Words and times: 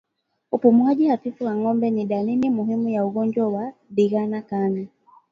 Upumuaji 0.51 1.07
hafifu 1.07 1.43
wa 1.45 1.55
ngombe 1.55 1.89
ni 1.89 2.05
dalili 2.05 2.49
muhimu 2.49 2.89
ya 2.89 3.05
ugonjwa 3.05 3.47
wa 3.49 3.73
ndigana 3.91 4.41
kali 4.41 4.89